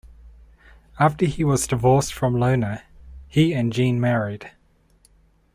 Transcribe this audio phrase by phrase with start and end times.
[0.97, 2.81] After he was divorced from Lona,
[3.27, 4.49] he and Jean married.